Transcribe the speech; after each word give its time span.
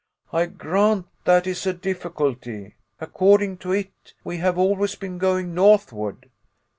"I 0.33 0.47
grant 0.47 1.05
that 1.25 1.45
is 1.45 1.67
a 1.67 1.73
difficulty. 1.73 2.73
According 2.99 3.57
to 3.57 3.71
it, 3.71 4.15
we 4.23 4.37
have 4.37 4.57
always 4.57 4.95
been 4.95 5.19
going 5.19 5.53
northward." 5.53 6.31